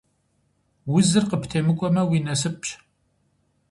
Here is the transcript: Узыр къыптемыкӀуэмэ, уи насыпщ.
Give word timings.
Узыр 0.95 1.23
къыптемыкӀуэмэ, 1.29 2.01
уи 2.09 2.19
насыпщ. 2.25 2.69